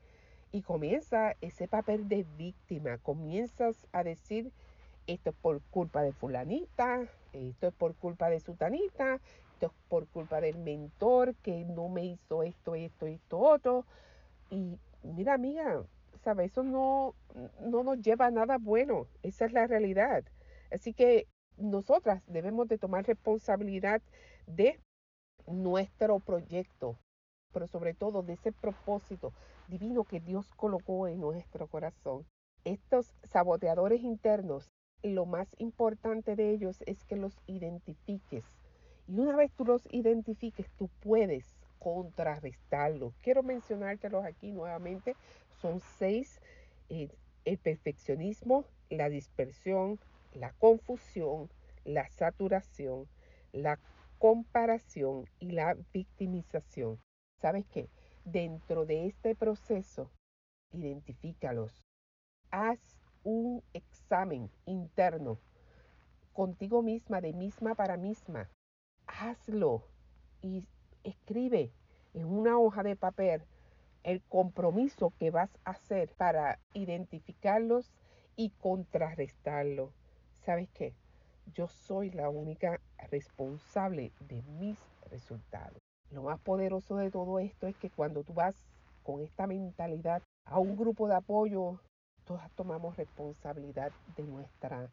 y 0.52 0.62
comienza 0.62 1.36
ese 1.40 1.68
papel 1.68 2.08
de 2.08 2.24
víctima, 2.36 2.98
comienzas 2.98 3.86
a 3.92 4.02
decir 4.02 4.52
esto 5.06 5.30
es 5.30 5.36
por 5.36 5.60
culpa 5.70 6.02
de 6.02 6.12
fulanita, 6.12 7.08
esto 7.32 7.68
es 7.68 7.74
por 7.74 7.94
culpa 7.94 8.30
de 8.30 8.40
sutanita, 8.40 9.20
esto 9.52 9.66
es 9.66 9.72
por 9.88 10.06
culpa 10.08 10.40
del 10.40 10.58
mentor 10.58 11.34
que 11.36 11.64
no 11.64 11.88
me 11.88 12.04
hizo 12.04 12.42
esto, 12.42 12.74
esto, 12.74 13.06
esto, 13.06 13.38
otro. 13.38 13.86
Y 14.50 14.78
mira, 15.02 15.34
amiga, 15.34 15.82
¿sabes? 16.22 16.52
Eso 16.52 16.62
no, 16.62 17.14
no 17.60 17.82
nos 17.82 18.00
lleva 18.00 18.26
a 18.26 18.30
nada 18.30 18.58
bueno. 18.58 19.06
Esa 19.22 19.46
es 19.46 19.52
la 19.52 19.66
realidad. 19.66 20.24
Así 20.70 20.92
que 20.92 21.26
nosotras 21.60 22.22
debemos 22.26 22.68
de 22.68 22.78
tomar 22.78 23.06
responsabilidad 23.06 24.02
de 24.46 24.80
nuestro 25.46 26.20
proyecto, 26.20 26.98
pero 27.52 27.66
sobre 27.66 27.94
todo 27.94 28.22
de 28.22 28.34
ese 28.34 28.52
propósito 28.52 29.32
divino 29.68 30.04
que 30.04 30.20
Dios 30.20 30.52
colocó 30.54 31.08
en 31.08 31.20
nuestro 31.20 31.66
corazón. 31.68 32.26
Estos 32.64 33.12
saboteadores 33.24 34.02
internos, 34.02 34.70
lo 35.02 35.26
más 35.26 35.48
importante 35.58 36.36
de 36.36 36.50
ellos 36.50 36.82
es 36.86 37.04
que 37.04 37.16
los 37.16 37.36
identifiques. 37.46 38.44
Y 39.08 39.18
una 39.18 39.36
vez 39.36 39.52
tú 39.52 39.64
los 39.64 39.82
identifiques, 39.90 40.70
tú 40.76 40.88
puedes 41.00 41.56
contrarrestarlos. 41.78 43.16
Quiero 43.18 43.42
mencionártelos 43.42 44.24
aquí 44.24 44.52
nuevamente. 44.52 45.16
Son 45.60 45.80
seis. 45.80 46.40
Eh, 46.90 47.08
el 47.44 47.58
perfeccionismo, 47.58 48.64
la 48.90 49.08
dispersión, 49.08 49.98
la 50.32 50.52
confusión, 50.52 51.50
la 51.84 52.08
saturación, 52.08 53.08
la 53.52 53.78
comparación 54.18 55.26
y 55.38 55.50
la 55.52 55.76
victimización. 55.92 57.00
¿Sabes 57.40 57.66
qué? 57.68 57.88
Dentro 58.24 58.84
de 58.84 59.06
este 59.06 59.34
proceso, 59.34 60.10
identifícalos. 60.72 61.82
Haz 62.50 62.78
un 63.22 63.62
examen 63.72 64.50
interno 64.66 65.38
contigo 66.32 66.82
misma, 66.82 67.20
de 67.20 67.32
misma 67.32 67.74
para 67.74 67.96
misma. 67.96 68.50
Hazlo 69.06 69.84
y 70.42 70.66
escribe 71.02 71.72
en 72.14 72.26
una 72.26 72.58
hoja 72.58 72.82
de 72.82 72.96
papel 72.96 73.42
el 74.02 74.22
compromiso 74.22 75.12
que 75.18 75.30
vas 75.30 75.50
a 75.64 75.70
hacer 75.70 76.10
para 76.16 76.58
identificarlos 76.72 77.92
y 78.36 78.50
contrarrestarlo. 78.50 79.92
¿Sabes 80.44 80.70
qué? 80.70 80.94
Yo 81.52 81.68
soy 81.68 82.10
la 82.10 82.30
única 82.30 82.80
responsable 83.10 84.12
de 84.20 84.42
mis 84.42 84.78
resultados. 85.10 85.78
Lo 86.10 86.22
más 86.22 86.40
poderoso 86.40 86.96
de 86.96 87.10
todo 87.10 87.38
esto 87.38 87.66
es 87.66 87.76
que 87.76 87.90
cuando 87.90 88.24
tú 88.24 88.32
vas 88.32 88.56
con 89.02 89.20
esta 89.20 89.46
mentalidad 89.46 90.22
a 90.46 90.58
un 90.58 90.76
grupo 90.76 91.08
de 91.08 91.16
apoyo, 91.16 91.78
todas 92.24 92.50
tomamos 92.52 92.96
responsabilidad 92.96 93.92
de 94.16 94.22
nuestras 94.22 94.90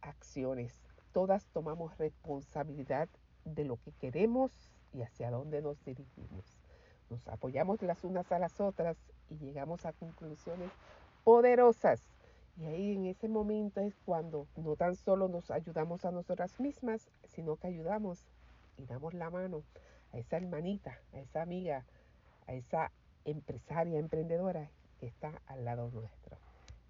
acciones. 0.00 0.80
Todas 1.12 1.44
tomamos 1.46 1.96
responsabilidad 1.98 3.08
de 3.44 3.64
lo 3.64 3.76
que 3.76 3.90
queremos 3.92 4.52
y 4.92 5.02
hacia 5.02 5.30
dónde 5.30 5.60
nos 5.60 5.84
dirigimos. 5.84 6.44
Nos 7.10 7.26
apoyamos 7.26 7.82
las 7.82 8.04
unas 8.04 8.30
a 8.30 8.38
las 8.38 8.60
otras 8.60 8.96
y 9.28 9.38
llegamos 9.38 9.86
a 9.86 9.92
conclusiones 9.92 10.70
poderosas 11.24 12.00
y 12.56 12.66
ahí 12.66 12.92
en 12.92 13.06
ese 13.06 13.28
momento 13.28 13.80
es 13.80 13.94
cuando 14.04 14.46
no 14.56 14.76
tan 14.76 14.94
solo 14.94 15.28
nos 15.28 15.50
ayudamos 15.50 16.04
a 16.04 16.12
nosotras 16.12 16.60
mismas, 16.60 17.10
sino 17.24 17.56
que 17.56 17.66
ayudamos 17.66 18.24
y 18.76 18.86
damos 18.86 19.14
la 19.14 19.30
mano 19.30 19.64
a 20.12 20.18
esa 20.18 20.36
hermanita, 20.36 21.00
a 21.12 21.18
esa 21.18 21.42
amiga, 21.42 21.84
a 22.46 22.54
esa 22.54 22.92
empresaria, 23.24 23.98
emprendedora 23.98 24.70
que 25.00 25.06
está 25.06 25.42
al 25.46 25.64
lado 25.64 25.90
nuestro. 25.90 26.36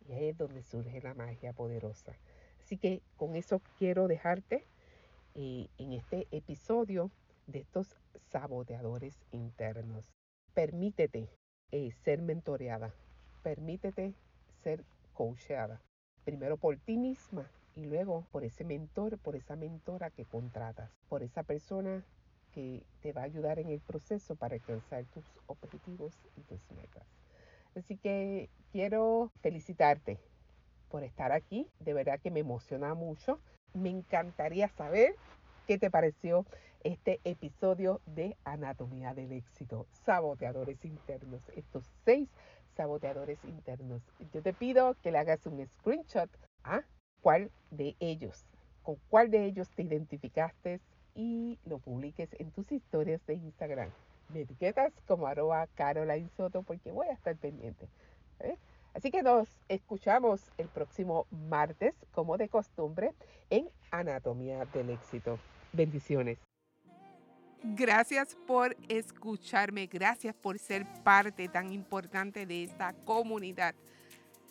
Y 0.06 0.12
ahí 0.12 0.28
es 0.28 0.36
donde 0.36 0.62
surge 0.62 1.00
la 1.00 1.14
magia 1.14 1.54
poderosa. 1.54 2.14
Así 2.62 2.76
que 2.76 3.00
con 3.16 3.34
eso 3.34 3.62
quiero 3.78 4.06
dejarte 4.06 4.66
eh, 5.34 5.68
en 5.78 5.92
este 5.94 6.26
episodio 6.30 7.10
de 7.46 7.60
estos 7.60 7.96
saboteadores 8.30 9.18
internos. 9.32 10.12
Permítete 10.52 11.28
eh, 11.72 11.90
ser 12.04 12.20
mentoreada, 12.20 12.94
permítete 13.42 14.14
ser 14.62 14.84
coacheada, 15.14 15.80
primero 16.24 16.56
por 16.56 16.76
ti 16.76 16.96
misma 16.96 17.50
y 17.74 17.86
luego 17.86 18.26
por 18.30 18.44
ese 18.44 18.64
mentor, 18.64 19.18
por 19.18 19.36
esa 19.36 19.56
mentora 19.56 20.10
que 20.10 20.24
contratas, 20.24 20.90
por 21.08 21.22
esa 21.22 21.42
persona 21.42 22.04
que 22.52 22.84
te 23.00 23.12
va 23.12 23.22
a 23.22 23.24
ayudar 23.24 23.58
en 23.58 23.68
el 23.68 23.80
proceso 23.80 24.36
para 24.36 24.54
alcanzar 24.54 25.04
tus 25.06 25.24
objetivos 25.46 26.14
y 26.36 26.42
tus 26.42 26.60
metas. 26.70 27.06
Así 27.74 27.96
que 27.96 28.48
quiero 28.70 29.32
felicitarte 29.40 30.20
por 30.88 31.02
estar 31.02 31.32
aquí, 31.32 31.68
de 31.80 31.94
verdad 31.94 32.20
que 32.20 32.30
me 32.30 32.40
emociona 32.40 32.94
mucho. 32.94 33.40
Me 33.72 33.90
encantaría 33.90 34.68
saber 34.68 35.16
qué 35.66 35.78
te 35.78 35.90
pareció 35.90 36.46
este 36.84 37.20
episodio 37.24 38.00
de 38.06 38.36
Anatomía 38.44 39.14
del 39.14 39.32
Éxito, 39.32 39.86
saboteadores 40.04 40.84
internos, 40.84 41.42
estos 41.56 41.90
seis 42.04 42.28
saboteadores 42.74 43.38
internos. 43.44 44.02
Yo 44.32 44.42
te 44.42 44.52
pido 44.52 44.96
que 45.02 45.10
le 45.10 45.18
hagas 45.18 45.46
un 45.46 45.66
screenshot 45.66 46.30
a 46.62 46.82
cuál 47.20 47.50
de 47.70 47.96
ellos, 48.00 48.44
con 48.82 48.96
cuál 49.08 49.30
de 49.30 49.46
ellos 49.46 49.70
te 49.70 49.82
identificaste 49.82 50.80
y 51.14 51.58
lo 51.64 51.78
publiques 51.78 52.28
en 52.38 52.50
tus 52.50 52.70
historias 52.72 53.24
de 53.26 53.34
Instagram. 53.34 53.90
Me 54.32 54.40
etiquetas 54.40 54.92
como 55.06 55.26
arroba 55.26 55.66
Caroline 55.74 56.28
Soto 56.36 56.62
porque 56.62 56.90
voy 56.90 57.06
a 57.08 57.12
estar 57.12 57.36
pendiente. 57.36 57.88
¿eh? 58.40 58.56
Así 58.94 59.10
que 59.10 59.22
nos 59.22 59.48
escuchamos 59.68 60.40
el 60.56 60.68
próximo 60.68 61.26
martes, 61.30 61.94
como 62.12 62.36
de 62.36 62.48
costumbre, 62.48 63.12
en 63.50 63.68
Anatomía 63.90 64.64
del 64.66 64.90
Éxito. 64.90 65.38
Bendiciones. 65.72 66.38
Gracias 67.66 68.36
por 68.46 68.76
escucharme, 68.88 69.86
gracias 69.86 70.34
por 70.34 70.58
ser 70.58 70.86
parte 71.02 71.48
tan 71.48 71.72
importante 71.72 72.44
de 72.44 72.64
esta 72.64 72.92
comunidad. 72.92 73.74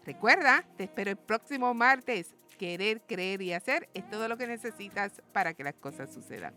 Recuerda, 0.04 0.66
te 0.78 0.86
espero 0.86 1.12
el 1.12 1.18
próximo 1.18 1.76
martes. 1.76 2.36
Querer, 2.58 3.02
creer 3.02 3.44
y 3.44 3.54
hacer 3.54 3.88
es 3.94 4.10
todo 4.10 4.28
lo 4.28 4.36
que 4.36 4.48
necesitas 4.48 5.22
para 5.32 5.54
que 5.54 5.64
las 5.64 5.76
cosas 5.76 6.12
sucedan. 6.12 6.56